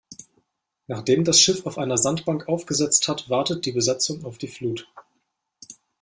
Nachdem 0.87 1.25
das 1.25 1.39
Schiff 1.39 1.63
auf 1.67 1.77
einer 1.77 1.95
Sandbank 1.95 2.47
aufgesetzt 2.47 3.07
hat, 3.07 3.29
wartet 3.29 3.67
die 3.67 3.71
Besatzung 3.71 4.25
auf 4.25 4.39
die 4.39 4.47
Flut. 4.47 4.91